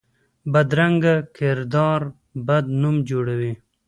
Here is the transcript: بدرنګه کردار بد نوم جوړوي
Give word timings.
بدرنګه 0.53 1.15
کردار 1.37 2.01
بد 2.47 2.65
نوم 2.81 2.95
جوړوي 3.09 3.51